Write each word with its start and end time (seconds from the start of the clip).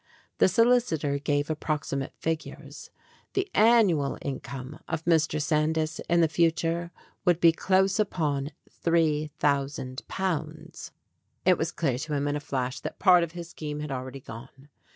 The 0.39 0.47
solicitor 0.47 1.19
gave 1.19 1.47
approximate 1.51 2.13
fig 2.17 2.39
ures. 2.39 2.89
The 3.33 3.47
annual 3.53 4.17
income 4.23 4.79
of 4.87 5.05
Mr. 5.05 5.39
Sandys 5.39 5.99
in 6.09 6.21
the 6.21 6.27
future 6.27 6.89
would 7.23 7.39
be 7.39 7.51
close 7.51 7.99
upon 7.99 8.49
three 8.67 9.27
thousand 9.37 10.01
pounds. 10.07 10.91
It 11.45 11.59
was 11.59 11.71
clear 11.71 11.99
to 11.99 12.15
him 12.15 12.27
in 12.27 12.35
a 12.35 12.39
flash 12.39 12.79
that 12.79 12.97
part 12.97 13.21
of 13.21 13.33
his 13.33 13.49
scheme 13.49 13.79
had 13.79 13.91
already 13.91 14.21
gone. 14.21 14.69